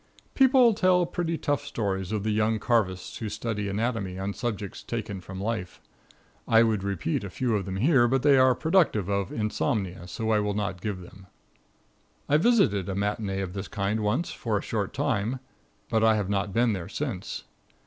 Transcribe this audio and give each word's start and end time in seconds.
People 0.33 0.73
tell 0.73 1.05
pretty 1.05 1.37
tough 1.37 1.63
stories 1.63 2.11
of 2.11 2.23
the 2.23 2.31
young 2.31 2.57
carvists 2.57 3.19
who 3.19 3.29
study 3.29 3.69
anatomy 3.69 4.17
on 4.17 4.33
subjects 4.33 4.81
taken 4.81 5.21
from 5.21 5.39
life. 5.39 5.79
I 6.47 6.63
would 6.63 6.83
repeat 6.83 7.23
a 7.23 7.29
few 7.29 7.55
of 7.55 7.65
them 7.65 7.75
here, 7.75 8.07
but 8.07 8.23
they 8.23 8.35
are 8.35 8.55
productive 8.55 9.09
of 9.09 9.31
insomnia, 9.31 10.07
so 10.07 10.31
I 10.31 10.39
will 10.39 10.55
not 10.55 10.81
give 10.81 11.01
them. 11.01 11.27
I 12.27 12.37
visited 12.37 12.89
a 12.89 12.95
matinee 12.95 13.41
of 13.41 13.53
this 13.53 13.67
kind 13.67 13.99
once 13.99 14.31
for 14.31 14.57
a 14.57 14.63
short 14.63 14.91
time, 14.91 15.39
but 15.87 16.03
I 16.03 16.15
have 16.15 16.31
not 16.31 16.51
been 16.51 16.73
there 16.73 16.89
since. 16.89 17.43